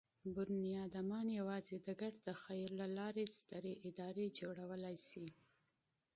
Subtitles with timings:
[0.83, 5.27] انسانان یواځې د ګډ تخیل له لارې سترې ادارې جوړولی شي.